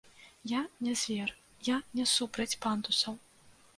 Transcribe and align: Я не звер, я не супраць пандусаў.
Я 0.51 0.61
не 0.87 0.95
звер, 1.01 1.29
я 1.69 1.77
не 1.99 2.05
супраць 2.17 2.59
пандусаў. 2.65 3.13